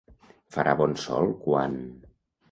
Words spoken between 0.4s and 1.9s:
Farà bon sol quan...